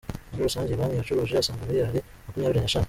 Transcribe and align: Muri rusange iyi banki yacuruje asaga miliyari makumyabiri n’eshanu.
Muri 0.29 0.45
rusange 0.47 0.69
iyi 0.71 0.79
banki 0.79 0.97
yacuruje 0.99 1.33
asaga 1.37 1.61
miliyari 1.63 1.99
makumyabiri 2.25 2.59
n’eshanu. 2.61 2.79